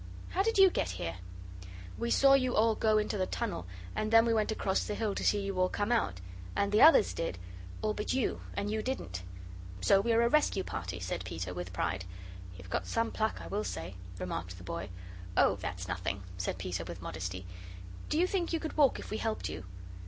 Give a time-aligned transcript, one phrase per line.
[0.29, 1.17] How did YOU get here?"
[1.95, 5.13] "We saw you all go into the tunnel and then we went across the hill
[5.13, 6.21] to see you all come out.
[6.55, 7.37] And the others did
[7.83, 9.21] all but you, and you didn't.
[9.79, 12.05] So we are a rescue party," said Peter, with pride.
[12.57, 14.89] "You've got some pluck, I will say," remarked the boy.
[15.37, 17.45] "Oh, that's nothing," said Peter, with modesty.
[18.09, 19.65] "Do you think you could walk if we helped you?"